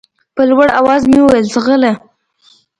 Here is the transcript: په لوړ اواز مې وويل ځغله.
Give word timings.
په 0.35 0.41
لوړ 0.49 0.67
اواز 0.79 1.01
مې 1.09 1.19
وويل 1.21 1.45
ځغله. 1.53 1.93